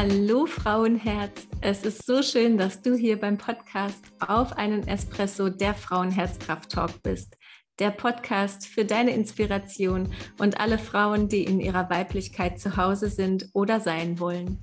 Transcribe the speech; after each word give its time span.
Hallo 0.00 0.46
Frauenherz, 0.46 1.48
es 1.60 1.82
ist 1.82 2.06
so 2.06 2.22
schön, 2.22 2.56
dass 2.56 2.82
du 2.82 2.94
hier 2.94 3.18
beim 3.18 3.36
Podcast 3.36 4.04
auf 4.20 4.56
einen 4.56 4.86
Espresso 4.86 5.48
der 5.48 5.74
Frauenherzkraft 5.74 6.70
Talk 6.70 7.02
bist. 7.02 7.36
Der 7.80 7.90
Podcast 7.90 8.68
für 8.68 8.84
deine 8.84 9.10
Inspiration 9.10 10.14
und 10.38 10.60
alle 10.60 10.78
Frauen, 10.78 11.26
die 11.26 11.42
in 11.42 11.58
ihrer 11.58 11.90
Weiblichkeit 11.90 12.60
zu 12.60 12.76
Hause 12.76 13.10
sind 13.10 13.48
oder 13.54 13.80
sein 13.80 14.20
wollen. 14.20 14.60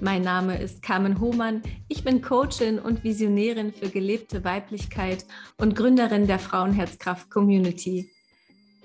Mein 0.00 0.22
Name 0.22 0.56
ist 0.62 0.80
Carmen 0.80 1.18
Hohmann. 1.18 1.60
Ich 1.88 2.04
bin 2.04 2.22
Coachin 2.22 2.78
und 2.78 3.02
Visionärin 3.02 3.72
für 3.72 3.88
gelebte 3.88 4.44
Weiblichkeit 4.44 5.26
und 5.60 5.74
Gründerin 5.74 6.28
der 6.28 6.38
Frauenherzkraft 6.38 7.30
Community. 7.30 8.12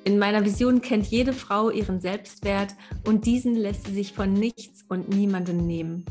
In 0.05 0.19
meiner 0.19 0.43
Vision 0.43 0.81
kennt 0.81 1.07
jede 1.07 1.31
Frau 1.31 1.69
ihren 1.69 2.01
Selbstwert 2.01 2.75
und 3.07 3.25
diesen 3.25 3.55
lässt 3.55 3.85
sie 3.85 3.93
sich 3.93 4.13
von 4.13 4.33
nichts 4.33 4.83
und 4.89 5.09
niemandem 5.09 5.65
nehmen. 5.65 6.05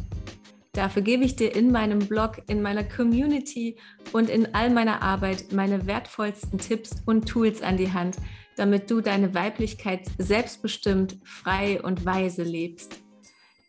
Dafür 0.72 1.02
gebe 1.02 1.24
ich 1.24 1.36
dir 1.36 1.54
in 1.54 1.70
meinem 1.70 1.98
Blog, 1.98 2.40
in 2.48 2.62
meiner 2.62 2.84
Community 2.84 3.76
und 4.12 4.30
in 4.30 4.54
all 4.54 4.70
meiner 4.70 5.02
Arbeit 5.02 5.52
meine 5.52 5.86
wertvollsten 5.86 6.58
Tipps 6.58 7.02
und 7.04 7.28
Tools 7.28 7.60
an 7.60 7.76
die 7.76 7.92
Hand, 7.92 8.16
damit 8.56 8.90
du 8.90 9.02
deine 9.02 9.34
Weiblichkeit 9.34 10.06
selbstbestimmt, 10.16 11.18
frei 11.24 11.82
und 11.82 12.06
weise 12.06 12.42
lebst. 12.42 12.98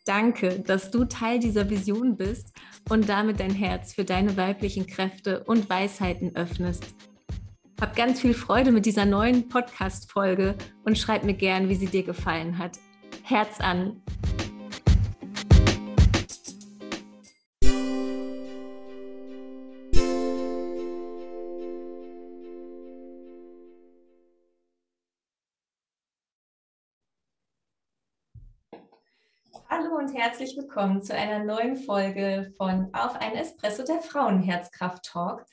Danke, 0.06 0.60
dass 0.60 0.90
du 0.90 1.04
Teil 1.04 1.38
dieser 1.38 1.68
Vision 1.68 2.16
bist 2.16 2.54
und 2.88 3.08
damit 3.10 3.40
dein 3.40 3.54
Herz 3.54 3.92
für 3.92 4.04
deine 4.04 4.38
weiblichen 4.38 4.86
Kräfte 4.86 5.44
und 5.44 5.68
Weisheiten 5.68 6.34
öffnest. 6.36 6.94
Hab 7.80 7.96
ganz 7.96 8.20
viel 8.20 8.34
Freude 8.34 8.70
mit 8.70 8.86
dieser 8.86 9.04
neuen 9.04 9.48
Podcast-Folge 9.48 10.54
und 10.84 10.96
schreib 10.96 11.24
mir 11.24 11.34
gern, 11.34 11.68
wie 11.68 11.74
sie 11.74 11.86
dir 11.86 12.04
gefallen 12.04 12.56
hat. 12.56 12.78
Herz 13.24 13.60
an! 13.60 14.00
Hallo 29.68 29.96
und 29.98 30.14
herzlich 30.14 30.56
willkommen 30.56 31.02
zu 31.02 31.12
einer 31.12 31.44
neuen 31.44 31.76
Folge 31.76 32.52
von 32.56 32.94
Auf 32.94 33.16
ein 33.16 33.34
Espresso 33.34 33.82
der 33.84 34.00
Frauenherzkraft 34.00 35.04
Talk. 35.04 35.44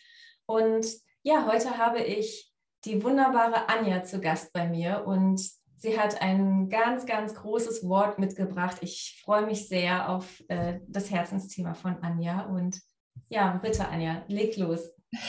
Und 0.46 0.86
ja, 1.24 1.48
heute 1.52 1.78
habe 1.78 2.00
ich 2.00 2.52
die 2.86 3.04
wunderbare 3.04 3.70
Anja 3.70 4.04
zu 4.04 4.20
Gast 4.20 4.54
bei 4.54 4.68
mir 4.68 5.04
und 5.06 5.40
sie 5.78 6.00
hat 6.00 6.22
ein 6.22 6.70
ganz, 6.70 7.06
ganz 7.06 7.36
großes 7.36 7.88
Wort 7.88 8.18
mitgebracht. 8.18 8.78
Ich 8.82 9.22
freue 9.24 9.46
mich 9.46 9.68
sehr 9.68 10.10
auf 10.10 10.44
äh, 10.48 10.80
das 10.88 11.12
Herzensthema 11.12 11.74
von 11.76 11.98
Anja 12.02 12.46
und 12.46 12.82
ja, 13.30 13.60
bitte 13.62 13.88
Anja, 13.88 14.24
leg 14.28 14.58
los. 14.58 14.92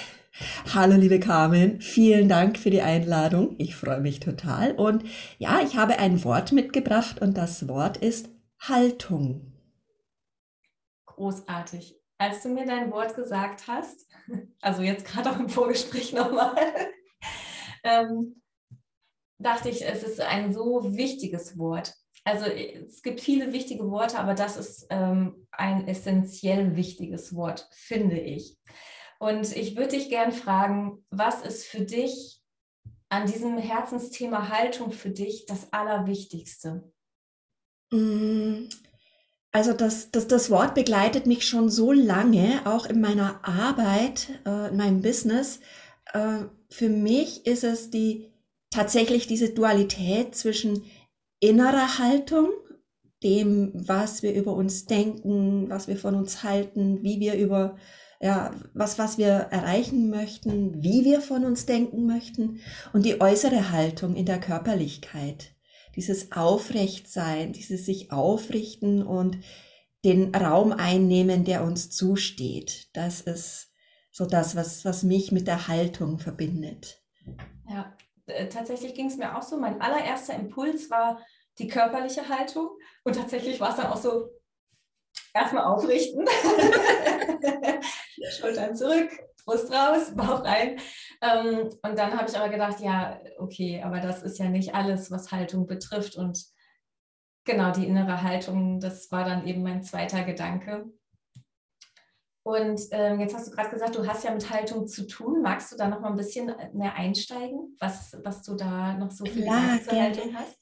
Hallo 0.74 0.96
liebe 0.96 1.20
Carmen, 1.20 1.82
vielen 1.82 2.26
Dank 2.26 2.56
für 2.56 2.70
die 2.70 2.80
Einladung. 2.80 3.54
Ich 3.58 3.76
freue 3.76 4.00
mich 4.00 4.18
total. 4.18 4.72
Und 4.72 5.04
ja, 5.36 5.60
ich 5.60 5.76
habe 5.76 5.98
ein 5.98 6.24
Wort 6.24 6.52
mitgebracht 6.52 7.20
und 7.20 7.36
das 7.36 7.68
Wort 7.68 7.98
ist 7.98 8.30
Haltung. 8.58 9.52
Großartig. 11.04 12.00
Als 12.16 12.42
du 12.42 12.48
mir 12.48 12.64
dein 12.64 12.90
Wort 12.90 13.14
gesagt 13.14 13.66
hast, 13.68 14.06
also 14.60 14.82
jetzt 14.82 15.06
gerade 15.06 15.30
auch 15.30 15.38
im 15.38 15.48
Vorgespräch 15.48 16.12
nochmal, 16.12 16.56
ähm, 17.84 18.42
dachte 19.38 19.68
ich, 19.68 19.84
es 19.84 20.02
ist 20.02 20.20
ein 20.20 20.52
so 20.52 20.96
wichtiges 20.96 21.58
Wort. 21.58 21.94
Also 22.24 22.46
es 22.46 23.02
gibt 23.02 23.20
viele 23.20 23.52
wichtige 23.52 23.90
Worte, 23.90 24.18
aber 24.18 24.34
das 24.34 24.56
ist 24.56 24.86
ähm, 24.90 25.48
ein 25.50 25.88
essentiell 25.88 26.76
wichtiges 26.76 27.34
Wort, 27.34 27.68
finde 27.72 28.20
ich. 28.20 28.56
Und 29.18 29.56
ich 29.56 29.76
würde 29.76 29.96
dich 29.96 30.08
gern 30.08 30.32
fragen, 30.32 31.04
was 31.10 31.42
ist 31.42 31.64
für 31.64 31.80
dich 31.80 32.40
an 33.08 33.26
diesem 33.26 33.58
Herzensthema 33.58 34.48
Haltung 34.48 34.92
für 34.92 35.10
dich 35.10 35.46
das 35.46 35.72
Allerwichtigste? 35.72 36.92
Also 39.52 39.74
das, 39.74 40.10
das, 40.10 40.26
das 40.28 40.50
Wort 40.50 40.74
begleitet 40.74 41.26
mich 41.26 41.46
schon 41.46 41.68
so 41.68 41.92
lange, 41.92 42.62
auch 42.64 42.86
in 42.86 43.00
meiner 43.02 43.46
Arbeit, 43.46 44.30
äh, 44.46 44.70
in 44.70 44.76
meinem 44.76 45.02
Business. 45.02 45.60
Äh, 46.14 46.44
für 46.70 46.88
mich 46.88 47.46
ist 47.46 47.62
es 47.62 47.90
die 47.90 48.32
tatsächlich 48.70 49.26
diese 49.26 49.50
Dualität 49.50 50.34
zwischen 50.34 50.84
innerer 51.38 51.98
Haltung, 51.98 52.48
dem, 53.22 53.72
was 53.74 54.22
wir 54.22 54.32
über 54.32 54.54
uns 54.54 54.86
denken, 54.86 55.68
was 55.68 55.86
wir 55.86 55.98
von 55.98 56.14
uns 56.14 56.42
halten, 56.42 57.02
wie 57.02 57.20
wir 57.20 57.34
über 57.34 57.76
ja, 58.22 58.52
was, 58.72 59.00
was 59.00 59.18
wir 59.18 59.26
erreichen 59.26 60.08
möchten, 60.08 60.80
wie 60.80 61.04
wir 61.04 61.20
von 61.20 61.44
uns 61.44 61.66
denken 61.66 62.06
möchten 62.06 62.60
und 62.92 63.04
die 63.04 63.20
äußere 63.20 63.72
Haltung 63.72 64.14
in 64.14 64.26
der 64.26 64.38
Körperlichkeit 64.38 65.51
dieses 65.96 66.32
Aufrechtsein, 66.32 67.52
dieses 67.52 67.86
sich 67.86 68.12
aufrichten 68.12 69.02
und 69.02 69.38
den 70.04 70.34
Raum 70.34 70.72
einnehmen, 70.72 71.44
der 71.44 71.62
uns 71.62 71.90
zusteht. 71.90 72.88
Das 72.94 73.20
ist 73.20 73.72
so 74.10 74.26
das, 74.26 74.56
was, 74.56 74.84
was 74.84 75.02
mich 75.02 75.32
mit 75.32 75.46
der 75.46 75.68
Haltung 75.68 76.18
verbindet. 76.18 77.00
Ja, 77.68 77.96
äh, 78.26 78.48
tatsächlich 78.48 78.94
ging 78.94 79.06
es 79.06 79.16
mir 79.16 79.36
auch 79.36 79.42
so. 79.42 79.56
Mein 79.56 79.80
allererster 79.80 80.34
Impuls 80.34 80.90
war 80.90 81.20
die 81.58 81.68
körperliche 81.68 82.28
Haltung 82.28 82.70
und 83.04 83.16
tatsächlich 83.16 83.60
war 83.60 83.70
es 83.70 83.76
dann 83.76 83.86
auch 83.86 84.00
so, 84.00 84.30
erstmal 85.34 85.64
aufrichten, 85.64 86.26
Schultern 88.38 88.76
zurück, 88.76 89.10
Brust 89.44 89.72
raus, 89.72 90.12
Bauch 90.16 90.44
rein. 90.44 90.78
Ähm, 91.20 91.70
und 91.82 91.98
dann 91.98 92.18
habe 92.18 92.28
ich 92.28 92.36
aber 92.36 92.48
gedacht, 92.48 92.80
ja, 92.80 93.20
okay, 93.38 93.82
aber 93.82 94.00
das 94.00 94.22
ist 94.22 94.38
ja 94.38 94.48
nicht 94.48 94.74
alles, 94.74 95.10
was 95.10 95.32
Haltung 95.32 95.66
betrifft. 95.66 96.16
Und 96.16 96.44
genau 97.44 97.72
die 97.72 97.86
innere 97.86 98.22
Haltung, 98.22 98.80
das 98.80 99.10
war 99.10 99.24
dann 99.24 99.46
eben 99.46 99.62
mein 99.62 99.82
zweiter 99.82 100.24
Gedanke. 100.24 100.86
Und 102.44 102.80
ähm, 102.90 103.20
jetzt 103.20 103.34
hast 103.34 103.46
du 103.46 103.52
gerade 103.52 103.70
gesagt, 103.70 103.94
du 103.94 104.06
hast 104.06 104.24
ja 104.24 104.32
mit 104.32 104.50
Haltung 104.50 104.88
zu 104.88 105.06
tun. 105.06 105.42
Magst 105.42 105.70
du 105.70 105.76
da 105.76 105.86
noch 105.86 106.00
mal 106.00 106.10
ein 106.10 106.16
bisschen 106.16 106.52
mehr 106.72 106.94
einsteigen, 106.94 107.76
was, 107.78 108.16
was 108.24 108.42
du 108.42 108.56
da 108.56 108.94
noch 108.94 109.12
so 109.12 109.24
für 109.24 109.42
Klar, 109.42 109.80
zur 109.80 110.02
Haltung 110.02 110.34
hast? 110.34 110.58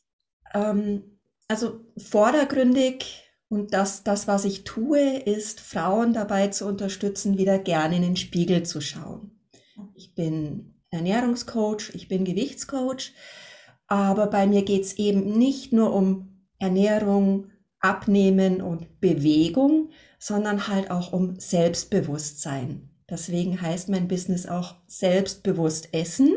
Ähm, 0.52 1.18
also 1.48 1.80
vordergründig 1.96 3.29
und 3.50 3.74
das, 3.74 4.04
das, 4.04 4.28
was 4.28 4.44
ich 4.44 4.62
tue, 4.62 5.18
ist, 5.18 5.60
Frauen 5.60 6.12
dabei 6.12 6.48
zu 6.48 6.66
unterstützen, 6.66 7.36
wieder 7.36 7.58
gerne 7.58 7.96
in 7.96 8.02
den 8.02 8.16
Spiegel 8.16 8.62
zu 8.62 8.80
schauen. 8.80 9.32
Ich 9.94 10.14
bin 10.14 10.76
Ernährungscoach, 10.90 11.90
ich 11.94 12.06
bin 12.06 12.24
Gewichtscoach, 12.24 13.12
aber 13.88 14.28
bei 14.28 14.46
mir 14.46 14.64
geht 14.64 14.84
es 14.84 14.98
eben 14.98 15.36
nicht 15.36 15.72
nur 15.72 15.92
um 15.92 16.46
Ernährung, 16.60 17.50
Abnehmen 17.80 18.60
und 18.60 19.00
Bewegung, 19.00 19.90
sondern 20.20 20.68
halt 20.68 20.92
auch 20.92 21.12
um 21.12 21.40
Selbstbewusstsein. 21.40 22.90
Deswegen 23.08 23.60
heißt 23.60 23.88
mein 23.88 24.06
Business 24.06 24.46
auch 24.46 24.76
selbstbewusst 24.86 25.92
essen. 25.92 26.36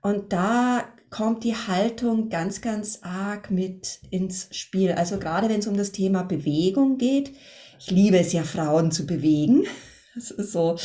Und 0.00 0.32
da 0.32 0.84
kommt 1.14 1.44
die 1.44 1.54
Haltung 1.54 2.28
ganz, 2.28 2.60
ganz 2.60 2.98
arg 3.02 3.52
mit 3.52 4.00
ins 4.10 4.48
Spiel. 4.50 4.90
Also 4.90 5.20
gerade 5.20 5.48
wenn 5.48 5.60
es 5.60 5.68
um 5.68 5.76
das 5.76 5.92
Thema 5.92 6.24
Bewegung 6.24 6.98
geht. 6.98 7.30
Ich 7.78 7.92
liebe 7.92 8.18
es 8.18 8.32
ja, 8.32 8.42
Frauen 8.42 8.90
zu 8.90 9.06
bewegen. 9.06 9.64
Es 10.16 10.30
ist 10.30 10.52
so, 10.52 10.76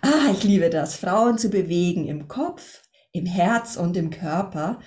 ah, 0.00 0.32
ich 0.32 0.44
liebe 0.44 0.70
das, 0.70 0.96
Frauen 0.96 1.36
zu 1.36 1.50
bewegen 1.50 2.06
im 2.06 2.26
Kopf, 2.26 2.80
im 3.12 3.26
Herz 3.26 3.76
und 3.76 3.98
im 3.98 4.08
Körper. 4.08 4.80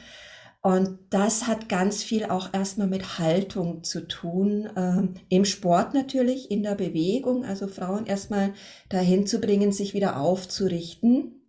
Und 0.64 0.98
das 1.12 1.46
hat 1.46 1.70
ganz 1.70 2.02
viel 2.02 2.26
auch 2.26 2.52
erstmal 2.52 2.88
mit 2.88 3.20
Haltung 3.20 3.84
zu 3.84 4.08
tun. 4.08 4.68
Ähm, 4.76 5.14
Im 5.30 5.46
Sport 5.46 5.94
natürlich, 5.94 6.50
in 6.50 6.64
der 6.64 6.74
Bewegung, 6.74 7.46
also 7.46 7.68
Frauen 7.68 8.08
erstmal 8.08 8.56
dahin 8.90 9.28
zu 9.28 9.40
bringen, 9.40 9.72
sich 9.72 9.94
wieder 9.94 10.20
aufzurichten. 10.20 11.48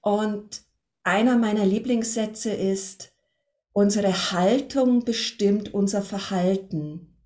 Und 0.00 0.65
einer 1.06 1.38
meiner 1.38 1.64
Lieblingssätze 1.64 2.50
ist, 2.50 3.12
unsere 3.72 4.32
Haltung 4.32 5.04
bestimmt 5.04 5.72
unser 5.72 6.02
Verhalten. 6.02 7.16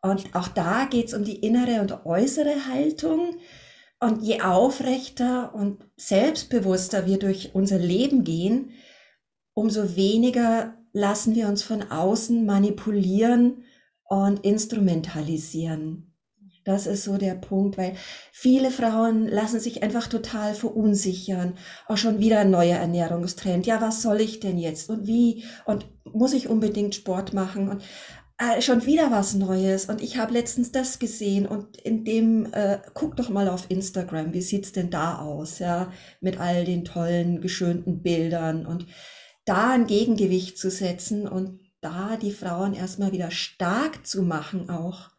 Und 0.00 0.34
auch 0.34 0.48
da 0.48 0.84
geht 0.84 1.08
es 1.08 1.14
um 1.14 1.24
die 1.24 1.40
innere 1.40 1.80
und 1.80 2.06
äußere 2.06 2.66
Haltung. 2.68 3.36
Und 3.98 4.22
je 4.22 4.40
aufrechter 4.40 5.54
und 5.54 5.84
selbstbewusster 5.96 7.06
wir 7.06 7.18
durch 7.18 7.54
unser 7.54 7.78
Leben 7.78 8.24
gehen, 8.24 8.70
umso 9.52 9.96
weniger 9.96 10.78
lassen 10.92 11.34
wir 11.34 11.48
uns 11.48 11.62
von 11.62 11.82
außen 11.82 12.46
manipulieren 12.46 13.64
und 14.04 14.44
instrumentalisieren. 14.44 16.09
Das 16.64 16.86
ist 16.86 17.04
so 17.04 17.16
der 17.16 17.34
Punkt, 17.34 17.78
weil 17.78 17.94
viele 18.32 18.70
Frauen 18.70 19.26
lassen 19.26 19.60
sich 19.60 19.82
einfach 19.82 20.08
total 20.08 20.54
verunsichern. 20.54 21.56
Auch 21.86 21.96
schon 21.96 22.18
wieder 22.18 22.40
ein 22.40 22.50
neuer 22.50 22.76
Ernährungstrend. 22.76 23.66
Ja, 23.66 23.80
was 23.80 24.02
soll 24.02 24.20
ich 24.20 24.40
denn 24.40 24.58
jetzt 24.58 24.90
und 24.90 25.06
wie? 25.06 25.44
Und 25.64 25.86
muss 26.04 26.34
ich 26.34 26.48
unbedingt 26.48 26.94
Sport 26.94 27.32
machen? 27.32 27.68
Und 27.70 27.82
äh, 28.40 28.62
schon 28.62 28.86
wieder 28.86 29.10
was 29.10 29.34
Neues 29.34 29.84
und 29.86 30.02
ich 30.02 30.16
habe 30.16 30.32
letztens 30.32 30.72
das 30.72 30.98
gesehen 30.98 31.46
und 31.46 31.76
in 31.76 32.04
dem, 32.04 32.52
äh, 32.52 32.78
guck 32.94 33.16
doch 33.16 33.28
mal 33.28 33.48
auf 33.48 33.66
Instagram, 33.68 34.32
wie 34.32 34.40
sieht's 34.40 34.72
denn 34.72 34.90
da 34.90 35.18
aus, 35.18 35.58
ja, 35.58 35.92
mit 36.20 36.40
all 36.40 36.64
den 36.64 36.84
tollen, 36.84 37.42
geschönten 37.42 38.02
Bildern 38.02 38.64
und 38.64 38.86
da 39.44 39.70
ein 39.70 39.86
Gegengewicht 39.86 40.56
zu 40.56 40.70
setzen 40.70 41.28
und 41.28 41.60
da 41.82 42.16
die 42.16 42.32
Frauen 42.32 42.72
erstmal 42.72 43.12
wieder 43.12 43.30
stark 43.30 44.06
zu 44.06 44.22
machen, 44.22 44.70
auch 44.70 45.10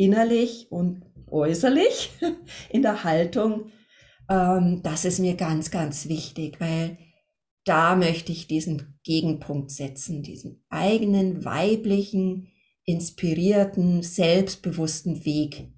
innerlich 0.00 0.66
und 0.70 1.02
äußerlich 1.30 2.10
in 2.70 2.82
der 2.82 3.04
Haltung, 3.04 3.70
ähm, 4.28 4.80
das 4.82 5.04
ist 5.04 5.18
mir 5.18 5.34
ganz, 5.34 5.70
ganz 5.70 6.08
wichtig, 6.08 6.58
weil 6.60 6.98
da 7.64 7.94
möchte 7.94 8.32
ich 8.32 8.46
diesen 8.46 8.98
Gegenpunkt 9.04 9.70
setzen, 9.70 10.22
diesen 10.22 10.64
eigenen 10.70 11.44
weiblichen, 11.44 12.48
inspirierten, 12.84 14.02
selbstbewussten 14.02 15.24
Weg 15.26 15.70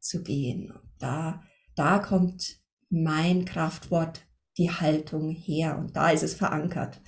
zu 0.00 0.22
gehen. 0.22 0.72
Da, 0.98 1.42
da 1.76 1.98
kommt 1.98 2.58
mein 2.88 3.44
Kraftwort, 3.44 4.22
die 4.56 4.70
Haltung 4.70 5.30
her 5.30 5.76
und 5.78 5.94
da 5.94 6.10
ist 6.10 6.22
es 6.22 6.34
verankert. 6.34 7.02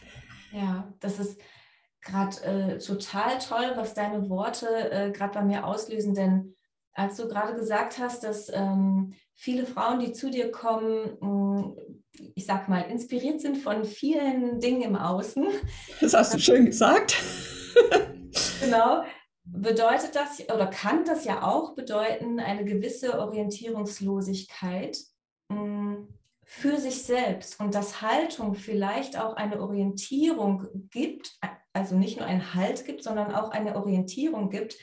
Ja, 0.52 0.94
das 1.00 1.18
ist 1.18 1.40
gerade 2.02 2.42
äh, 2.42 2.78
total 2.78 3.38
toll, 3.38 3.72
was 3.74 3.94
deine 3.94 4.28
Worte 4.28 4.66
äh, 4.90 5.10
gerade 5.10 5.32
bei 5.32 5.44
mir 5.44 5.66
auslösen, 5.66 6.14
denn 6.14 6.54
als 6.98 7.16
du 7.16 7.28
gerade 7.28 7.54
gesagt 7.54 7.98
hast, 7.98 8.24
dass 8.24 8.50
ähm, 8.52 9.14
viele 9.34 9.66
Frauen, 9.66 10.00
die 10.00 10.12
zu 10.12 10.30
dir 10.30 10.50
kommen, 10.50 11.16
mh, 11.20 11.28
mm, 11.28 11.76
ich 12.34 12.44
sag 12.44 12.68
mal, 12.68 12.80
inspiriert 12.80 13.40
sind 13.40 13.58
von 13.58 13.84
vielen 13.84 14.58
Dingen 14.58 14.82
im 14.82 14.96
Außen. 14.96 15.46
Das 16.00 16.14
hast 16.14 16.34
du 16.34 16.40
schön 16.40 16.66
gesagt. 16.66 17.16
genau. 18.60 19.04
Bedeutet 19.44 20.16
das 20.16 20.40
oder 20.52 20.66
kann 20.66 21.04
das 21.04 21.24
ja 21.24 21.42
auch 21.42 21.76
bedeuten, 21.76 22.40
eine 22.40 22.64
gewisse 22.64 23.18
Orientierungslosigkeit 23.18 24.98
mh, 25.48 25.56
mm, 25.56 26.08
für 26.44 26.78
sich 26.78 27.04
selbst 27.04 27.60
und 27.60 27.76
dass 27.76 28.02
Haltung 28.02 28.54
vielleicht 28.54 29.18
auch 29.18 29.36
eine 29.36 29.60
Orientierung 29.60 30.66
gibt, 30.90 31.38
also 31.72 31.94
nicht 31.94 32.18
nur 32.18 32.26
einen 32.26 32.54
Halt 32.54 32.84
gibt, 32.86 33.04
sondern 33.04 33.32
auch 33.32 33.50
eine 33.50 33.76
Orientierung 33.76 34.50
gibt 34.50 34.74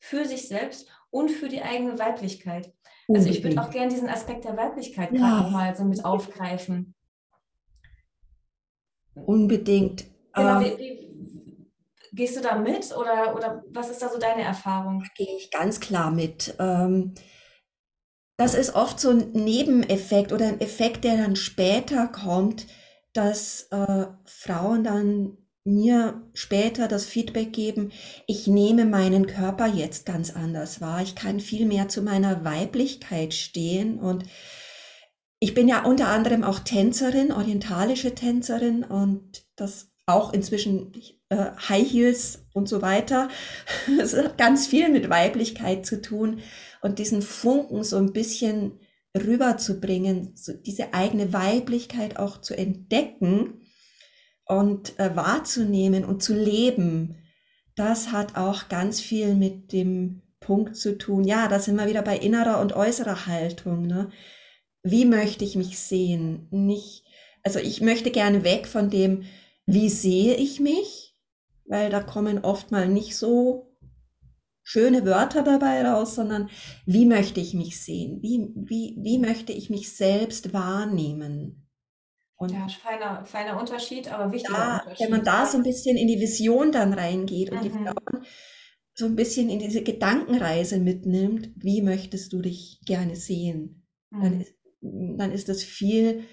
für 0.00 0.24
sich 0.24 0.48
selbst 0.48 0.88
und 1.10 1.30
für 1.30 1.48
die 1.48 1.62
eigene 1.62 1.98
Weiblichkeit. 1.98 2.72
Also 3.08 3.28
ich 3.28 3.42
würde 3.42 3.60
auch 3.60 3.70
gerne 3.70 3.90
diesen 3.90 4.08
Aspekt 4.08 4.44
der 4.44 4.56
Weiblichkeit 4.56 5.12
ja. 5.12 5.18
gerade 5.18 5.42
nochmal 5.42 5.76
so 5.76 5.84
mit 5.84 6.04
aufgreifen. 6.04 6.94
Unbedingt. 9.14 10.04
Genau, 10.32 10.60
wie, 10.60 10.78
wie, 10.78 11.70
gehst 12.12 12.36
du 12.36 12.40
da 12.40 12.56
mit 12.56 12.96
oder, 12.96 13.34
oder 13.34 13.64
was 13.70 13.90
ist 13.90 14.00
da 14.00 14.08
so 14.08 14.18
deine 14.18 14.42
Erfahrung? 14.42 15.00
Da 15.00 15.08
gehe 15.16 15.36
ich 15.36 15.50
ganz 15.50 15.80
klar 15.80 16.10
mit. 16.10 16.54
Ähm, 16.58 17.14
das 18.36 18.54
ist 18.54 18.74
oft 18.74 18.98
so 19.00 19.10
ein 19.10 19.32
Nebeneffekt 19.32 20.32
oder 20.32 20.46
ein 20.46 20.60
Effekt, 20.60 21.04
der 21.04 21.16
dann 21.16 21.36
später 21.36 22.06
kommt, 22.08 22.66
dass 23.12 23.68
äh, 23.70 24.06
Frauen 24.24 24.84
dann 24.84 25.36
mir 25.74 26.22
später 26.34 26.88
das 26.88 27.06
Feedback 27.06 27.52
geben, 27.52 27.92
ich 28.26 28.46
nehme 28.46 28.84
meinen 28.84 29.26
Körper 29.26 29.66
jetzt 29.66 30.06
ganz 30.06 30.34
anders 30.34 30.80
wahr. 30.80 31.02
Ich 31.02 31.14
kann 31.14 31.40
viel 31.40 31.66
mehr 31.66 31.88
zu 31.88 32.02
meiner 32.02 32.44
Weiblichkeit 32.44 33.34
stehen 33.34 33.98
und 33.98 34.24
ich 35.38 35.54
bin 35.54 35.68
ja 35.68 35.84
unter 35.84 36.08
anderem 36.08 36.44
auch 36.44 36.60
Tänzerin, 36.60 37.32
orientalische 37.32 38.14
Tänzerin 38.14 38.84
und 38.84 39.44
das 39.56 39.90
auch 40.04 40.32
inzwischen 40.32 40.92
äh, 41.30 41.50
High 41.68 41.90
Heels 41.90 42.46
und 42.52 42.68
so 42.68 42.82
weiter. 42.82 43.28
Es 44.00 44.14
hat 44.14 44.36
ganz 44.36 44.66
viel 44.66 44.88
mit 44.90 45.08
Weiblichkeit 45.08 45.86
zu 45.86 46.02
tun 46.02 46.40
und 46.82 46.98
diesen 46.98 47.22
Funken 47.22 47.84
so 47.84 47.96
ein 47.96 48.12
bisschen 48.12 48.80
rüberzubringen, 49.16 50.32
so 50.36 50.52
diese 50.52 50.94
eigene 50.94 51.32
Weiblichkeit 51.32 52.18
auch 52.18 52.40
zu 52.40 52.56
entdecken 52.56 53.60
und 54.50 54.98
äh, 54.98 55.14
wahrzunehmen 55.14 56.04
und 56.04 56.22
zu 56.22 56.34
leben, 56.34 57.16
das 57.76 58.12
hat 58.12 58.36
auch 58.36 58.68
ganz 58.68 59.00
viel 59.00 59.34
mit 59.34 59.72
dem 59.72 60.22
Punkt 60.40 60.76
zu 60.76 60.98
tun. 60.98 61.24
Ja, 61.24 61.48
da 61.48 61.60
sind 61.60 61.76
wir 61.76 61.88
wieder 61.88 62.02
bei 62.02 62.18
innerer 62.18 62.60
und 62.60 62.72
äußerer 62.72 63.26
Haltung. 63.26 63.86
Ne? 63.86 64.10
Wie 64.82 65.04
möchte 65.04 65.44
ich 65.44 65.56
mich 65.56 65.78
sehen? 65.78 66.48
Nicht, 66.50 67.04
also 67.42 67.58
ich 67.58 67.80
möchte 67.80 68.10
gerne 68.10 68.42
weg 68.42 68.66
von 68.66 68.90
dem, 68.90 69.24
wie 69.66 69.88
sehe 69.88 70.34
ich 70.34 70.58
mich, 70.58 71.16
weil 71.66 71.90
da 71.90 72.00
kommen 72.00 72.40
oft 72.40 72.72
mal 72.72 72.88
nicht 72.88 73.16
so 73.16 73.76
schöne 74.62 75.04
Wörter 75.04 75.42
dabei 75.42 75.86
raus, 75.86 76.16
sondern 76.16 76.50
wie 76.86 77.06
möchte 77.06 77.40
ich 77.40 77.54
mich 77.54 77.80
sehen? 77.80 78.20
Wie, 78.22 78.48
wie, 78.56 78.96
wie 79.00 79.18
möchte 79.18 79.52
ich 79.52 79.70
mich 79.70 79.92
selbst 79.92 80.52
wahrnehmen? 80.52 81.69
Und 82.40 82.52
ja, 82.52 82.66
feiner, 82.68 83.26
feiner 83.26 83.60
Unterschied, 83.60 84.10
aber 84.10 84.32
wichtiger 84.32 84.56
da, 84.56 84.78
Unterschied. 84.78 85.04
Wenn 85.04 85.10
man 85.10 85.24
da 85.24 85.44
so 85.44 85.58
ein 85.58 85.62
bisschen 85.62 85.98
in 85.98 86.08
die 86.08 86.18
Vision 86.18 86.72
dann 86.72 86.94
reingeht 86.94 87.50
und 87.50 87.58
mhm. 87.58 87.62
die 87.62 87.70
Frauen 87.70 88.24
so 88.94 89.04
ein 89.04 89.14
bisschen 89.14 89.50
in 89.50 89.58
diese 89.58 89.82
Gedankenreise 89.82 90.78
mitnimmt, 90.78 91.50
wie 91.56 91.82
möchtest 91.82 92.32
du 92.32 92.40
dich 92.40 92.80
gerne 92.86 93.14
sehen, 93.14 93.86
mhm. 94.08 94.22
dann, 94.22 94.40
ist, 94.40 94.54
dann 94.80 95.32
ist 95.32 95.50
das 95.50 95.62
viel 95.62 96.24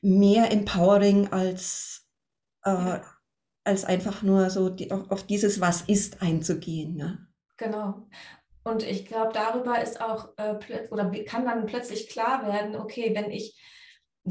mehr 0.00 0.52
empowering 0.52 1.32
als, 1.32 2.08
äh, 2.64 2.70
ja. 2.70 3.04
als 3.64 3.84
einfach 3.84 4.22
nur 4.22 4.50
so 4.50 4.68
die, 4.68 4.92
auf, 4.92 5.10
auf, 5.10 5.26
dieses 5.26 5.60
Was 5.60 5.82
ist 5.82 6.22
einzugehen. 6.22 6.94
Ne? 6.94 7.26
Genau. 7.56 8.06
Und 8.62 8.84
ich 8.84 9.06
glaube, 9.06 9.32
darüber 9.34 9.82
ist 9.82 10.00
auch 10.00 10.28
äh, 10.36 10.54
oder 10.92 11.10
kann 11.24 11.46
dann 11.46 11.66
plötzlich 11.66 12.08
klar 12.08 12.46
werden, 12.46 12.76
okay, 12.76 13.12
wenn 13.12 13.32
ich 13.32 13.60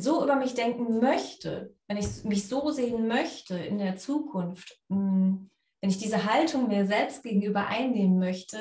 so 0.02 0.24
über 0.24 0.36
mich 0.36 0.54
denken 0.54 1.00
möchte, 1.00 1.76
wenn 1.88 1.98
ich 1.98 2.24
mich 2.24 2.48
so 2.48 2.72
sehen 2.72 3.08
möchte 3.08 3.58
in 3.58 3.78
der 3.78 3.98
Zukunft, 3.98 4.80
hm, 4.90 5.50
wenn 5.82 5.90
ich 5.90 5.98
diese 5.98 6.26
Haltung 6.32 6.68
mir 6.68 6.86
selbst 6.86 7.24
gegenüber 7.24 7.68
einnehmen 7.68 8.20
möchte, 8.20 8.58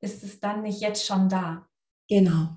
ist 0.00 0.22
es 0.22 0.40
dann 0.40 0.62
nicht 0.62 0.80
jetzt 0.80 1.06
schon 1.06 1.28
da. 1.28 1.66
Genau. 2.08 2.48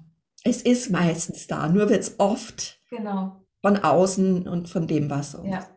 Es 0.44 0.62
ist 0.62 0.90
meistens 0.90 1.48
da, 1.48 1.68
nur 1.68 1.90
wird 1.90 2.02
es 2.02 2.20
oft 2.20 2.80
genau. 2.90 3.46
von 3.62 3.78
außen 3.78 4.48
und 4.48 4.70
von 4.70 4.88
dem, 4.88 5.10
was 5.10 5.36
uns 5.36 5.50
ja. 5.50 5.68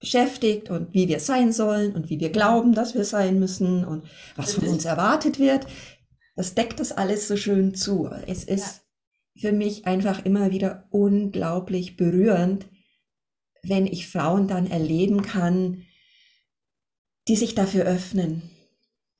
beschäftigt 0.00 0.70
und 0.70 0.94
wie 0.94 1.08
wir 1.08 1.20
sein 1.20 1.52
sollen 1.52 1.94
und 1.94 2.10
wie 2.10 2.18
wir 2.18 2.30
glauben, 2.30 2.74
dass 2.74 2.94
wir 2.94 3.04
sein 3.04 3.38
müssen 3.38 3.84
und 3.84 4.08
was 4.34 4.54
von 4.54 4.66
uns 4.68 4.84
erwartet 4.84 5.38
wird. 5.38 5.66
Das 6.34 6.54
deckt 6.54 6.80
das 6.80 6.92
alles 6.92 7.28
so 7.28 7.36
schön 7.36 7.74
zu. 7.74 8.10
Es 8.26 8.44
ist 8.44 8.85
für 9.36 9.52
mich 9.52 9.86
einfach 9.86 10.24
immer 10.24 10.50
wieder 10.50 10.86
unglaublich 10.90 11.96
berührend, 11.96 12.66
wenn 13.62 13.86
ich 13.86 14.08
Frauen 14.08 14.48
dann 14.48 14.66
erleben 14.66 15.22
kann, 15.22 15.84
die 17.28 17.36
sich 17.36 17.54
dafür 17.54 17.84
öffnen 17.84 18.42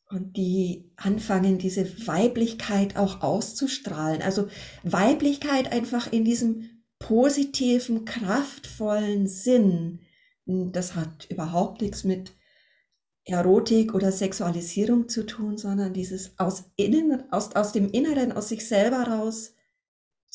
und 0.09 0.37
die 0.37 0.93
anfangen, 0.97 1.59
diese 1.59 2.07
Weiblichkeit 2.07 2.97
auch 2.97 3.23
auszustrahlen. 3.23 4.23
Also 4.23 4.49
Weiblichkeit 4.85 5.73
einfach 5.73 6.13
in 6.13 6.25
diesem 6.25 6.83
positiven, 6.99 8.05
kraftvollen 8.05 9.27
Sinn. 9.27 10.01
Das 10.47 10.95
hat 10.95 11.27
überhaupt 11.29 11.83
nichts 11.83 12.05
mit 12.05 12.33
Erotik 13.25 13.93
oder 13.93 14.13
Sexualisierung 14.13 15.09
zu 15.09 15.27
tun, 15.27 15.59
sondern 15.59 15.93
dieses 15.93 16.39
aus, 16.39 16.71
innen, 16.77 17.25
aus, 17.33 17.57
aus 17.57 17.73
dem 17.73 17.91
Inneren, 17.91 18.31
aus 18.31 18.49
sich 18.49 18.67
selber 18.69 19.03
raus 19.03 19.56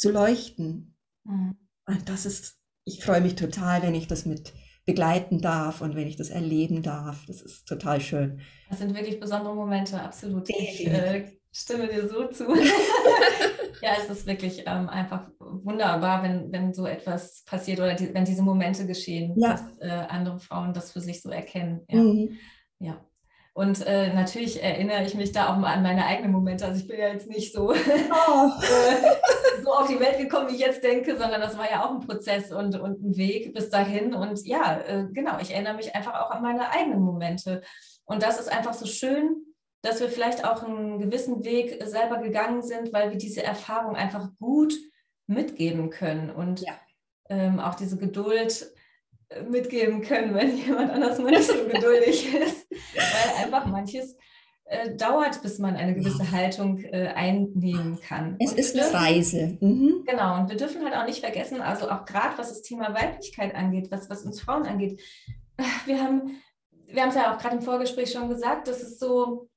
zu 0.01 0.11
leuchten. 0.11 0.97
Mhm. 1.23 1.55
Und 1.85 2.09
das 2.09 2.25
ist, 2.25 2.57
ich 2.85 3.03
freue 3.03 3.21
mich 3.21 3.35
total, 3.35 3.83
wenn 3.83 3.95
ich 3.95 4.07
das 4.07 4.25
mit 4.25 4.53
begleiten 4.85 5.41
darf 5.41 5.81
und 5.81 5.95
wenn 5.95 6.07
ich 6.07 6.15
das 6.15 6.29
erleben 6.29 6.81
darf. 6.81 7.23
Das 7.27 7.41
ist 7.41 7.67
total 7.67 8.01
schön. 8.01 8.41
Das 8.69 8.79
sind 8.79 8.95
wirklich 8.95 9.19
besondere 9.19 9.55
Momente, 9.55 10.01
absolut. 10.01 10.49
Ich 10.49 10.87
äh, 10.87 11.31
stimme 11.51 11.87
dir 11.87 12.09
so 12.09 12.27
zu. 12.29 12.45
ja, 13.81 13.91
es 13.99 14.09
ist 14.09 14.25
wirklich 14.25 14.63
ähm, 14.65 14.89
einfach 14.89 15.29
wunderbar, 15.39 16.23
wenn, 16.23 16.51
wenn 16.51 16.73
so 16.73 16.87
etwas 16.87 17.43
passiert 17.45 17.79
oder 17.79 17.93
die, 17.93 18.11
wenn 18.11 18.25
diese 18.25 18.41
Momente 18.41 18.87
geschehen, 18.87 19.35
ja. 19.39 19.51
dass 19.51 19.77
äh, 19.79 19.89
andere 19.89 20.39
Frauen 20.39 20.73
das 20.73 20.91
für 20.91 21.01
sich 21.01 21.21
so 21.21 21.29
erkennen. 21.29 21.85
Ja. 21.87 22.01
Mhm. 22.01 22.37
ja. 22.79 23.05
Und 23.53 23.85
äh, 23.85 24.13
natürlich 24.13 24.63
erinnere 24.63 25.03
ich 25.03 25.13
mich 25.13 25.33
da 25.33 25.51
auch 25.51 25.57
mal 25.57 25.73
an 25.73 25.83
meine 25.83 26.05
eigenen 26.05 26.31
Momente. 26.31 26.65
Also 26.65 26.79
ich 26.79 26.87
bin 26.87 26.97
ja 26.97 27.09
jetzt 27.09 27.27
nicht 27.27 27.53
so, 27.53 27.71
oh. 27.73 28.49
so 29.63 29.73
auf 29.73 29.87
die 29.87 29.99
Welt 29.99 30.17
gekommen, 30.19 30.49
wie 30.49 30.55
ich 30.55 30.61
jetzt 30.61 30.83
denke, 30.83 31.17
sondern 31.17 31.41
das 31.41 31.57
war 31.57 31.69
ja 31.69 31.83
auch 31.83 31.91
ein 31.91 31.99
Prozess 31.99 32.53
und, 32.53 32.79
und 32.79 33.03
ein 33.03 33.17
Weg 33.17 33.53
bis 33.53 33.69
dahin. 33.69 34.13
Und 34.13 34.45
ja, 34.45 34.79
äh, 34.79 35.05
genau, 35.11 35.37
ich 35.41 35.51
erinnere 35.51 35.73
mich 35.73 35.93
einfach 35.95 36.13
auch 36.21 36.31
an 36.31 36.41
meine 36.41 36.71
eigenen 36.71 37.01
Momente. 37.01 37.61
Und 38.05 38.23
das 38.23 38.39
ist 38.39 38.49
einfach 38.49 38.73
so 38.73 38.85
schön, 38.85 39.43
dass 39.81 39.99
wir 39.99 40.07
vielleicht 40.07 40.45
auch 40.45 40.63
einen 40.63 40.99
gewissen 40.99 41.43
Weg 41.43 41.83
selber 41.85 42.19
gegangen 42.19 42.61
sind, 42.61 42.93
weil 42.93 43.09
wir 43.11 43.17
diese 43.17 43.43
Erfahrung 43.43 43.95
einfach 43.97 44.29
gut 44.39 44.73
mitgeben 45.27 45.89
können 45.89 46.29
und 46.29 46.61
ja. 46.61 46.73
ähm, 47.29 47.59
auch 47.59 47.75
diese 47.75 47.97
Geduld 47.97 48.71
mitgeben 49.49 50.01
können, 50.01 50.33
wenn 50.33 50.57
jemand 50.65 50.91
anders 50.91 51.19
mal 51.19 51.31
nicht 51.31 51.47
so 51.47 51.53
geduldig 51.65 52.33
ist. 52.33 52.67
Weil 52.69 53.45
einfach 53.45 53.65
manches 53.65 54.17
äh, 54.65 54.95
dauert, 54.95 55.41
bis 55.41 55.59
man 55.59 55.75
eine 55.75 55.93
gewisse. 55.93 56.31
Haltung 56.31 56.79
äh, 56.83 57.07
einnehmen 57.15 57.99
kann. 58.01 58.37
Es 58.39 58.51
und 58.51 58.59
ist 58.59 58.77
eine 58.77 58.93
Reise. 58.93 59.57
Mhm. 59.59 60.03
Genau, 60.05 60.39
und 60.39 60.49
wir 60.49 60.57
dürfen 60.57 60.83
halt 60.83 60.95
auch 60.95 61.05
nicht 61.05 61.19
vergessen, 61.19 61.61
also 61.61 61.89
auch 61.89 62.05
gerade 62.05 62.37
was 62.37 62.49
das 62.49 62.61
Thema 62.61 62.93
Weiblichkeit 62.93 63.55
angeht, 63.55 63.91
was, 63.91 64.09
was 64.09 64.23
uns 64.23 64.41
Frauen 64.41 64.65
angeht, 64.65 65.01
wir 65.85 66.01
haben 66.01 66.41
wir 66.93 67.01
haben 67.01 67.09
es 67.09 67.15
ja 67.15 67.33
auch 67.33 67.39
gerade 67.39 67.57
im 67.57 67.61
Vorgespräch 67.61 68.11
schon 68.11 68.29
gesagt, 68.29 68.67
das 68.67 68.81
ist 68.81 68.99
so, 68.99 69.49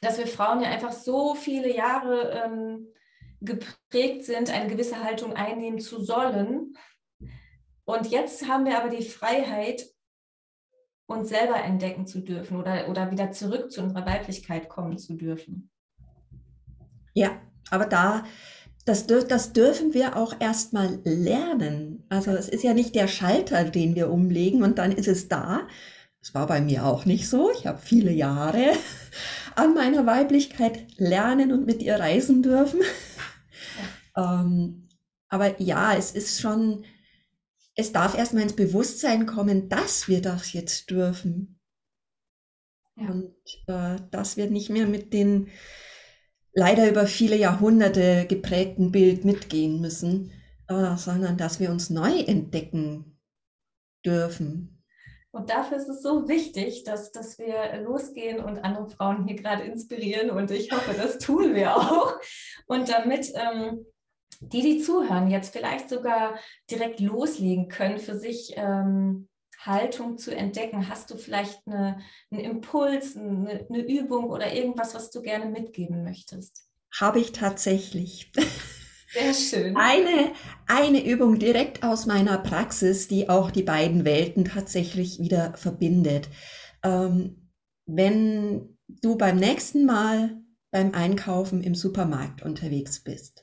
dass 0.00 0.18
wir 0.18 0.26
Frauen 0.26 0.60
ja 0.60 0.70
einfach 0.70 0.92
so 0.92 1.34
viele 1.34 1.74
Jahre 1.74 2.42
ähm, 2.44 2.88
geprägt 3.40 4.24
sind, 4.24 4.50
eine 4.50 4.68
gewisse 4.68 5.02
Haltung 5.02 5.34
einnehmen 5.34 5.80
zu 5.80 6.02
sollen. 6.02 6.76
Und 7.92 8.10
jetzt 8.10 8.48
haben 8.48 8.64
wir 8.64 8.78
aber 8.78 8.88
die 8.88 9.04
Freiheit, 9.04 9.84
uns 11.04 11.28
selber 11.28 11.62
entdecken 11.62 12.06
zu 12.06 12.20
dürfen 12.20 12.56
oder, 12.56 12.88
oder 12.88 13.10
wieder 13.10 13.32
zurück 13.32 13.70
zu 13.70 13.82
unserer 13.82 14.06
Weiblichkeit 14.06 14.70
kommen 14.70 14.96
zu 14.96 15.12
dürfen. 15.12 15.68
Ja, 17.12 17.32
aber 17.70 17.84
da, 17.84 18.24
das, 18.86 19.06
das 19.06 19.52
dürfen 19.52 19.92
wir 19.92 20.16
auch 20.16 20.34
erstmal 20.40 21.00
lernen. 21.04 22.06
Also 22.08 22.30
es 22.30 22.48
ist 22.48 22.64
ja 22.64 22.72
nicht 22.72 22.94
der 22.94 23.08
Schalter, 23.08 23.64
den 23.64 23.94
wir 23.94 24.10
umlegen 24.10 24.62
und 24.62 24.78
dann 24.78 24.92
ist 24.92 25.08
es 25.08 25.28
da. 25.28 25.68
Das 26.20 26.34
war 26.34 26.46
bei 26.46 26.62
mir 26.62 26.86
auch 26.86 27.04
nicht 27.04 27.28
so. 27.28 27.50
Ich 27.50 27.66
habe 27.66 27.78
viele 27.78 28.12
Jahre 28.12 28.72
an 29.54 29.74
meiner 29.74 30.06
Weiblichkeit 30.06 30.86
lernen 30.96 31.52
und 31.52 31.66
mit 31.66 31.82
ihr 31.82 31.96
reisen 31.96 32.42
dürfen. 32.42 32.80
ähm, 34.16 34.88
aber 35.28 35.60
ja, 35.60 35.94
es 35.94 36.12
ist 36.12 36.40
schon, 36.40 36.84
es 37.74 37.92
darf 37.92 38.16
erstmal 38.16 38.44
ins 38.44 38.56
Bewusstsein 38.56 39.26
kommen, 39.26 39.68
dass 39.68 40.08
wir 40.08 40.20
das 40.20 40.52
jetzt 40.52 40.90
dürfen. 40.90 41.58
Ja. 42.96 43.08
Und 43.10 43.34
äh, 43.68 43.96
dass 44.10 44.36
wir 44.36 44.50
nicht 44.50 44.70
mehr 44.70 44.86
mit 44.86 45.12
den 45.12 45.48
leider 46.52 46.88
über 46.88 47.06
viele 47.06 47.36
Jahrhunderte 47.36 48.26
geprägten 48.28 48.92
Bild 48.92 49.24
mitgehen 49.24 49.80
müssen, 49.80 50.32
äh, 50.68 50.96
sondern 50.96 51.38
dass 51.38 51.60
wir 51.60 51.70
uns 51.70 51.88
neu 51.88 52.20
entdecken 52.20 53.18
dürfen. 54.04 54.82
Und 55.30 55.48
dafür 55.48 55.78
ist 55.78 55.88
es 55.88 56.02
so 56.02 56.28
wichtig, 56.28 56.84
dass, 56.84 57.10
dass 57.10 57.38
wir 57.38 57.82
losgehen 57.82 58.44
und 58.44 58.58
andere 58.58 58.90
Frauen 58.90 59.26
hier 59.26 59.36
gerade 59.36 59.62
inspirieren. 59.62 60.30
Und 60.30 60.50
ich 60.50 60.70
hoffe, 60.70 60.92
das 60.94 61.18
tun 61.18 61.54
wir 61.54 61.74
auch. 61.74 62.20
Und 62.66 62.90
damit 62.90 63.32
ähm, 63.34 63.86
die, 64.40 64.62
die 64.62 64.78
zuhören, 64.80 65.30
jetzt 65.30 65.52
vielleicht 65.52 65.88
sogar 65.88 66.38
direkt 66.70 67.00
loslegen 67.00 67.68
können, 67.68 67.98
für 67.98 68.18
sich 68.18 68.54
ähm, 68.56 69.28
Haltung 69.58 70.18
zu 70.18 70.34
entdecken, 70.34 70.88
hast 70.88 71.10
du 71.10 71.16
vielleicht 71.16 71.60
eine, 71.66 71.98
einen 72.30 72.40
Impuls, 72.40 73.16
eine, 73.16 73.66
eine 73.68 73.80
Übung 73.80 74.30
oder 74.30 74.52
irgendwas, 74.52 74.94
was 74.94 75.10
du 75.10 75.22
gerne 75.22 75.46
mitgeben 75.46 76.02
möchtest? 76.02 76.66
Habe 76.98 77.20
ich 77.20 77.32
tatsächlich. 77.32 78.32
Sehr 79.12 79.34
schön. 79.34 79.76
Eine, 79.76 80.32
eine 80.66 81.04
Übung 81.04 81.38
direkt 81.38 81.82
aus 81.84 82.06
meiner 82.06 82.38
Praxis, 82.38 83.08
die 83.08 83.28
auch 83.28 83.50
die 83.50 83.62
beiden 83.62 84.04
Welten 84.04 84.46
tatsächlich 84.46 85.18
wieder 85.20 85.52
verbindet. 85.54 86.28
Ähm, 86.82 87.50
wenn 87.86 88.78
du 88.88 89.16
beim 89.16 89.36
nächsten 89.36 89.84
Mal 89.84 90.42
beim 90.70 90.94
Einkaufen 90.94 91.62
im 91.62 91.74
Supermarkt 91.74 92.42
unterwegs 92.42 93.04
bist, 93.04 93.41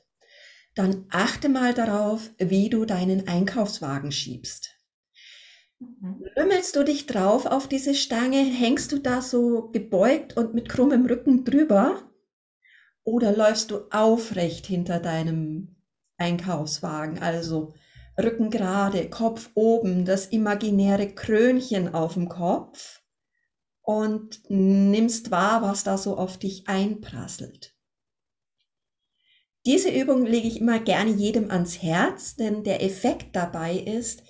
dann 0.80 1.04
achte 1.10 1.50
mal 1.50 1.74
darauf, 1.74 2.30
wie 2.38 2.70
du 2.70 2.86
deinen 2.86 3.28
Einkaufswagen 3.28 4.12
schiebst. 4.12 4.70
Mhm. 5.78 6.24
Lümmelst 6.34 6.74
du 6.74 6.84
dich 6.84 7.06
drauf 7.06 7.44
auf 7.44 7.68
diese 7.68 7.94
Stange? 7.94 8.38
Hängst 8.38 8.92
du 8.92 8.98
da 8.98 9.20
so 9.20 9.68
gebeugt 9.68 10.38
und 10.38 10.54
mit 10.54 10.70
krummem 10.70 11.04
Rücken 11.04 11.44
drüber? 11.44 12.10
Oder 13.04 13.36
läufst 13.36 13.70
du 13.70 13.88
aufrecht 13.90 14.66
hinter 14.66 15.00
deinem 15.00 15.76
Einkaufswagen, 16.16 17.18
also 17.18 17.74
Rücken 18.18 18.50
gerade, 18.50 19.10
Kopf 19.10 19.50
oben, 19.54 20.06
das 20.06 20.26
imaginäre 20.26 21.08
Krönchen 21.14 21.94
auf 21.94 22.14
dem 22.14 22.28
Kopf 22.28 23.02
und 23.82 24.40
nimmst 24.48 25.30
wahr, 25.30 25.60
was 25.60 25.84
da 25.84 25.98
so 25.98 26.16
auf 26.16 26.38
dich 26.38 26.68
einprasselt. 26.68 27.74
Diese 29.70 29.88
Übung 29.88 30.26
lege 30.26 30.48
ich 30.48 30.60
immer 30.60 30.80
gerne 30.80 31.12
jedem 31.12 31.52
ans 31.52 31.80
Herz, 31.80 32.34
denn 32.34 32.64
der 32.64 32.82
Effekt 32.82 33.36
dabei 33.36 33.76
ist, 33.76 34.24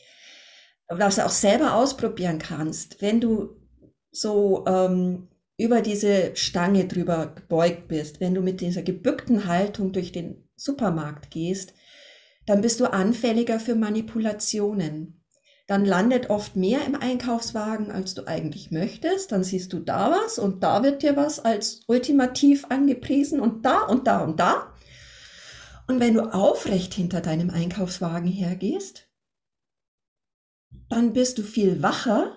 was 0.86 1.16
du 1.16 1.24
auch 1.24 1.30
selber 1.30 1.76
ausprobieren 1.76 2.38
kannst, 2.38 3.00
wenn 3.00 3.22
du 3.22 3.56
so 4.10 4.66
ähm, 4.66 5.28
über 5.56 5.80
diese 5.80 6.36
Stange 6.36 6.86
drüber 6.86 7.32
gebeugt 7.34 7.88
bist, 7.88 8.20
wenn 8.20 8.34
du 8.34 8.42
mit 8.42 8.60
dieser 8.60 8.82
gebückten 8.82 9.46
Haltung 9.46 9.92
durch 9.92 10.12
den 10.12 10.46
Supermarkt 10.56 11.30
gehst, 11.30 11.72
dann 12.44 12.60
bist 12.60 12.78
du 12.78 12.92
anfälliger 12.92 13.58
für 13.60 13.76
Manipulationen. 13.76 15.24
Dann 15.66 15.86
landet 15.86 16.28
oft 16.28 16.54
mehr 16.54 16.80
im 16.86 16.96
Einkaufswagen, 16.96 17.90
als 17.90 18.12
du 18.12 18.26
eigentlich 18.26 18.70
möchtest. 18.72 19.32
Dann 19.32 19.42
siehst 19.42 19.72
du 19.72 19.78
da 19.78 20.10
was 20.10 20.38
und 20.38 20.62
da 20.62 20.82
wird 20.82 21.02
dir 21.02 21.16
was 21.16 21.42
als 21.42 21.80
ultimativ 21.86 22.66
angepriesen 22.68 23.40
und 23.40 23.64
da 23.64 23.86
und 23.86 24.06
da 24.06 24.22
und 24.22 24.38
da. 24.38 24.74
Und 25.90 25.98
wenn 25.98 26.14
du 26.14 26.32
aufrecht 26.32 26.94
hinter 26.94 27.20
deinem 27.20 27.50
Einkaufswagen 27.50 28.30
hergehst, 28.30 29.08
dann 30.88 31.12
bist 31.12 31.36
du 31.38 31.42
viel 31.42 31.82
wacher 31.82 32.36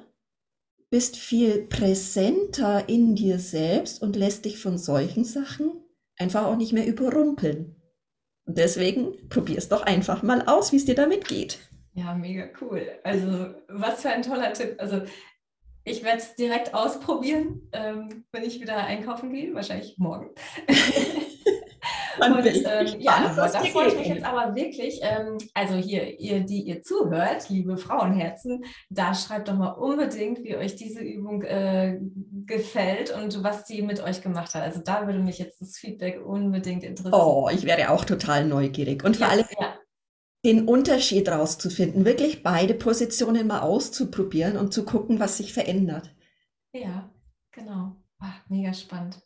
bist 0.93 1.17
viel 1.17 1.65
präsenter 1.65 2.88
in 2.88 3.15
dir 3.15 3.39
selbst 3.39 4.00
und 4.03 4.15
lässt 4.15 4.45
dich 4.45 4.60
von 4.60 4.77
solchen 4.77 5.25
Sachen 5.25 5.72
einfach 6.19 6.45
auch 6.45 6.55
nicht 6.55 6.72
mehr 6.72 6.86
überrumpeln. 6.86 7.81
Und 8.45 8.60
deswegen 8.60 9.27
probier 9.27 9.57
es 9.57 9.69
doch 9.69 9.81
einfach 9.81 10.22
mal 10.22 10.43
aus, 10.48 10.72
wie 10.72 10.75
es 10.75 10.86
dir 10.86 10.93
damit 10.93 11.27
geht. 11.27 11.57
Ja, 11.95 12.13
mega 12.13 12.48
cool. 12.62 12.88
Also, 13.03 13.55
was 13.69 14.03
für 14.03 14.10
ein 14.10 14.22
toller 14.22 14.53
Tipp. 14.53 14.75
Also, 14.77 15.01
ich 15.83 16.03
werde 16.03 16.19
es 16.19 16.36
direkt 16.36 16.75
ausprobieren, 16.75 17.67
ähm, 17.72 18.25
wenn 18.31 18.43
ich 18.43 18.62
wieder 18.62 18.77
einkaufen 18.77 19.33
gehe, 19.33 19.51
wahrscheinlich 19.55 19.98
morgen. 19.98 20.29
Und 22.20 22.46
ähm, 22.46 23.00
ja, 23.00 23.32
aber 23.32 23.48
da 23.48 23.60
freue 23.63 23.88
ich 23.88 23.98
mich 23.98 24.08
jetzt 24.08 24.24
aber 24.24 24.55
wirklich. 24.55 25.00
Ähm, 25.01 25.38
also 25.53 25.75
hier, 25.75 26.20
ihr, 26.20 26.41
die 26.41 26.62
ihr 26.62 26.82
zuhört, 26.82 27.50
liebe 27.50 27.77
Frauenherzen, 27.77 28.63
da 28.89 29.13
schreibt 29.13 29.48
doch 29.48 29.55
mal 29.55 29.72
unbedingt, 29.72 30.43
wie 30.43 30.55
euch 30.55 30.75
diese 30.75 31.01
Übung 31.01 31.41
äh, 31.43 32.00
gefällt 32.46 33.12
und 33.12 33.43
was 33.43 33.65
die 33.65 33.82
mit 33.82 34.01
euch 34.01 34.22
gemacht 34.22 34.53
hat. 34.53 34.63
Also 34.63 34.82
da 34.84 35.05
würde 35.08 35.20
mich 35.20 35.39
jetzt 35.39 35.62
das 35.62 35.77
Feedback 35.77 36.24
unbedingt 36.25 36.84
interessieren. 36.84 37.13
Oh, 37.13 37.50
ich 37.51 37.63
wäre 37.63 37.89
auch 37.89 38.05
total 38.05 38.46
neugierig. 38.46 39.03
Und 39.03 39.17
vor 39.17 39.27
allem 39.27 39.46
ja. 39.60 39.77
den 40.46 40.67
Unterschied 40.67 41.29
rauszufinden, 41.29 42.05
wirklich 42.05 42.43
beide 42.43 42.74
Positionen 42.74 43.48
mal 43.48 43.62
auszuprobieren 43.62 44.58
und 44.58 44.74
zu 44.74 44.86
gucken, 44.86 45.20
was 45.20 45.38
sich 45.38 45.53
verändert. 45.53 46.13
Ja, 46.74 47.12
genau. 47.51 47.96
Ach, 48.20 48.41
mega 48.50 48.74
spannend. 48.74 49.22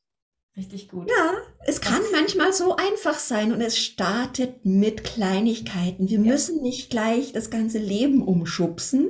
Richtig 0.56 0.90
gut. 0.90 1.10
Ja, 1.10 1.34
es 1.66 1.82
kann 1.82 2.02
manchmal 2.12 2.54
so 2.54 2.76
einfach 2.76 3.20
sein 3.20 3.52
und 3.52 3.62
es 3.62 3.78
startet 3.78 4.66
mit 4.66 5.04
Kleinigkeiten. 5.04 6.10
Wir 6.10 6.20
ja. 6.20 6.24
müssen 6.32 6.62
nicht 6.62 6.90
gleich 6.90 7.34
das 7.34 7.50
ganze 7.50 7.80
Leben 7.80 8.22
umschubsen, 8.22 9.10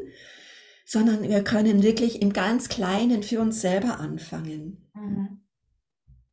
sondern 0.86 1.24
wir 1.24 1.44
können 1.44 1.84
wirklich 1.84 2.22
im 2.22 2.34
ganz 2.34 2.70
Kleinen 2.70 3.24
für 3.24 3.42
uns 3.42 3.62
selber 3.62 4.00
anfangen. 4.00 4.90
Mhm. 4.94 5.42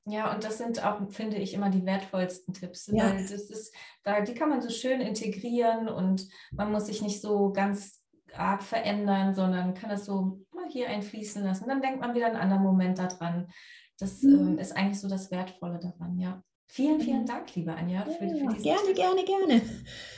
Ja, 0.06 0.34
und 0.34 0.44
das 0.44 0.58
sind 0.58 0.84
auch, 0.84 1.10
finde 1.10 1.38
ich, 1.38 1.54
immer 1.54 1.70
die 1.70 1.86
wertvollsten 1.86 2.52
Tipps. 2.52 2.88
Ja. 2.92 3.10
Weil 3.10 3.22
das 3.22 3.50
ist, 3.50 3.74
da, 4.02 4.20
die 4.20 4.34
kann 4.34 4.50
man 4.50 4.60
so 4.60 4.68
schön 4.68 5.00
integrieren 5.00 5.88
und 5.88 6.28
man 6.52 6.70
muss 6.70 6.86
sich 6.86 7.00
nicht 7.00 7.22
so 7.22 7.52
ganz 7.52 8.02
arg 8.36 8.62
verändern, 8.62 9.34
sondern 9.34 9.74
kann 9.74 9.90
das 9.90 10.04
so 10.04 10.40
mal 10.52 10.68
hier 10.68 10.88
einfließen 10.88 11.42
lassen. 11.42 11.68
Dann 11.68 11.80
denkt 11.80 12.00
man 12.00 12.14
wieder 12.14 12.26
einen 12.26 12.36
anderen 12.36 12.62
Moment 12.62 12.98
daran. 12.98 13.48
Das 13.98 14.22
mhm. 14.22 14.58
äh, 14.58 14.62
ist 14.62 14.76
eigentlich 14.76 15.00
so 15.00 15.08
das 15.08 15.30
Wertvolle 15.30 15.78
daran, 15.78 16.18
ja. 16.18 16.42
Vielen, 16.66 17.00
vielen 17.00 17.20
mhm. 17.22 17.26
Dank, 17.26 17.54
liebe 17.54 17.74
Anja, 17.74 18.04
für, 18.04 18.24
ja, 18.24 18.50
für 18.50 18.62
Gerne, 18.62 18.86
Tipp. 18.86 18.96
gerne, 18.96 19.24
gerne. 19.24 19.62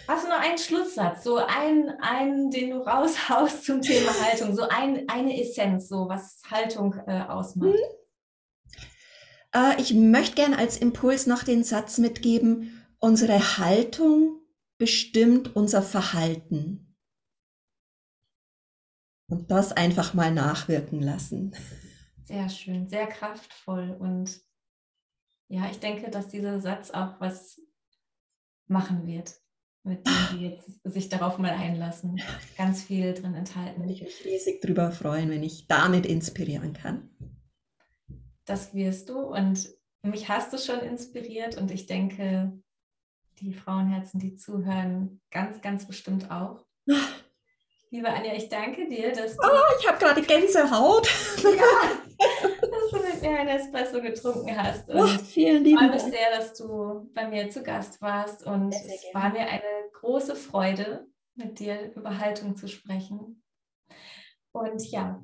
Hast 0.09 0.25
du 0.25 0.29
noch 0.29 0.41
einen 0.41 0.57
Schlusssatz, 0.57 1.25
so 1.25 1.37
einen, 1.37 1.91
einen 2.01 2.51
den 2.51 2.71
du 2.71 2.77
raushaust 2.79 3.65
zum 3.65 3.83
Thema 3.83 4.11
Haltung, 4.25 4.55
so 4.55 4.63
ein, 4.63 5.09
eine 5.09 5.39
Essenz, 5.39 5.89
so 5.89 6.09
was 6.09 6.41
Haltung 6.51 6.95
äh, 7.07 7.23
ausmacht? 7.23 7.75
Mhm. 7.75 8.07
Äh, 9.53 9.81
ich 9.81 9.93
möchte 9.93 10.37
gerne 10.37 10.59
als 10.59 10.79
Impuls 10.79 11.27
noch 11.27 11.43
den 11.43 11.65
Satz 11.65 11.99
mitgeben, 11.99 12.87
unsere 12.99 13.59
Haltung 13.59 14.41
bestimmt 14.79 15.57
unser 15.57 15.83
Verhalten. 15.83 16.95
Und 19.29 19.51
das 19.51 19.73
einfach 19.73 20.15
mal 20.15 20.33
nachwirken 20.33 21.03
lassen. 21.03 21.55
Sehr 22.27 22.49
schön, 22.49 22.89
sehr 22.89 23.07
kraftvoll. 23.07 23.97
Und 24.01 24.41
ja, 25.49 25.71
ich 25.71 25.79
denke, 25.79 26.11
dass 26.11 26.27
dieser 26.29 26.61
Satz 26.61 26.91
auch 26.91 27.21
was 27.21 27.61
machen 28.67 29.07
wird, 29.07 29.33
mit 29.85 30.05
dem 30.05 30.13
die 30.33 30.47
jetzt 30.49 30.81
sich 30.83 31.09
darauf 31.09 31.39
mal 31.39 31.53
einlassen. 31.53 32.21
Ganz 32.57 32.83
viel 32.83 33.15
drin 33.15 33.35
enthalten. 33.35 33.81
Würde 33.81 33.93
ich 33.93 34.03
mich 34.03 34.25
riesig 34.25 34.61
drüber 34.61 34.91
freuen, 34.91 35.31
wenn 35.31 35.45
ich 35.45 35.69
damit 35.69 36.05
inspirieren 36.05 36.73
kann. 36.73 37.11
das 38.45 38.75
wirst 38.75 39.09
du 39.09 39.21
und 39.21 39.69
mich 40.03 40.29
hast 40.29 40.53
du 40.53 40.59
schon 40.59 40.81
inspiriert 40.81 41.57
und 41.57 41.71
ich 41.71 41.87
denke, 41.87 42.61
die 43.39 43.53
Frauenherzen, 43.53 44.19
die 44.19 44.37
zuhören, 44.37 45.21
ganz, 45.31 45.61
ganz 45.61 45.87
bestimmt 45.87 46.31
auch. 46.31 46.65
Liebe 47.91 48.09
Anja, 48.09 48.35
ich 48.35 48.49
danke 48.49 48.89
dir, 48.89 49.13
dass 49.13 49.37
du. 49.37 49.43
Oh, 49.43 49.79
ich 49.81 49.89
habe 49.89 49.99
gerade 49.99 50.23
Gänsehaut. 50.23 51.09
Ja, 52.19 52.19
dass 52.61 52.91
du 52.91 53.07
mit 53.07 53.23
mir 53.23 53.39
ein 53.39 53.49
Espresso 53.49 54.01
getrunken 54.01 54.57
hast. 54.57 54.89
Und 54.89 55.01
oh, 55.01 55.07
vielen 55.07 55.63
lieben 55.63 55.79
Dank. 55.79 55.95
Ich 55.95 56.01
freue 56.01 56.11
mich 56.11 56.19
sehr, 56.19 56.37
dass 56.37 56.55
du 56.55 57.11
bei 57.15 57.29
mir 57.29 57.51
zu 57.51 57.63
Gast 57.63 58.01
warst. 58.01 58.45
Und 58.45 58.73
sehr, 58.73 58.83
sehr 58.83 58.95
es 58.95 59.15
war 59.15 59.31
mir 59.31 59.47
eine 59.47 59.63
große 59.93 60.35
Freude, 60.35 61.07
mit 61.35 61.61
dir 61.61 61.93
über 61.95 62.19
Haltung 62.19 62.57
zu 62.57 62.69
sprechen. 62.69 63.43
Und 64.53 64.91
ja, 64.91 65.23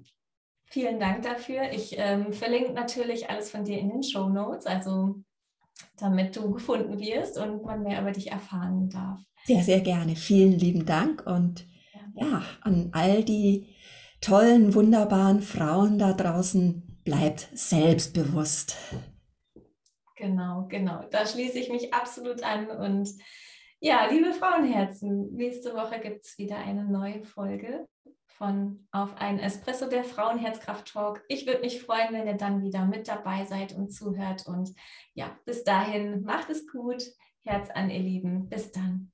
vielen 0.66 1.00
Dank 1.00 1.22
dafür. 1.22 1.72
Ich 1.72 1.96
ähm, 1.98 2.32
verlinke 2.32 2.72
natürlich 2.72 3.30
alles 3.30 3.50
von 3.50 3.64
dir 3.64 3.78
in 3.78 3.88
den 3.88 4.02
Show 4.02 4.28
Notes, 4.28 4.66
also 4.66 5.16
damit 5.96 6.36
du 6.36 6.52
gefunden 6.52 6.98
wirst 7.00 7.38
und 7.38 7.64
man 7.64 7.82
mehr 7.82 8.00
über 8.02 8.12
dich 8.12 8.30
erfahren 8.30 8.90
darf. 8.90 9.20
Sehr, 9.44 9.62
sehr 9.62 9.80
gerne. 9.80 10.14
Vielen 10.14 10.52
lieben 10.52 10.84
Dank 10.84 11.26
und 11.26 11.66
ja, 12.14 12.42
an 12.64 12.90
all 12.92 13.24
die 13.24 13.74
tollen, 14.20 14.74
wunderbaren 14.74 15.42
Frauen 15.42 15.98
da 15.98 16.12
draußen, 16.12 17.00
bleibt 17.04 17.48
selbstbewusst. 17.52 18.76
Genau, 20.16 20.66
genau. 20.68 21.04
Da 21.10 21.26
schließe 21.26 21.58
ich 21.58 21.68
mich 21.70 21.92
absolut 21.92 22.42
an. 22.44 22.68
Und 22.68 23.10
ja, 23.80 24.06
liebe 24.06 24.32
Frauenherzen, 24.32 25.34
nächste 25.34 25.74
Woche 25.74 25.98
gibt 25.98 26.24
es 26.24 26.38
wieder 26.38 26.58
eine 26.58 26.84
neue 26.84 27.24
Folge 27.24 27.88
von 28.28 28.86
Auf 28.92 29.16
ein 29.16 29.38
Espresso 29.38 29.88
der 29.88 30.04
Frauenherzkraft 30.04 30.92
Talk. 30.92 31.22
Ich 31.28 31.46
würde 31.46 31.60
mich 31.60 31.82
freuen, 31.82 32.12
wenn 32.12 32.26
ihr 32.26 32.36
dann 32.36 32.62
wieder 32.62 32.84
mit 32.86 33.08
dabei 33.08 33.44
seid 33.44 33.74
und 33.74 33.90
zuhört. 33.90 34.46
Und 34.46 34.70
ja, 35.14 35.36
bis 35.44 35.64
dahin, 35.64 36.22
macht 36.22 36.50
es 36.50 36.66
gut. 36.66 37.02
Herz 37.42 37.70
an, 37.70 37.90
ihr 37.90 38.00
Lieben. 38.00 38.48
Bis 38.48 38.70
dann. 38.70 39.12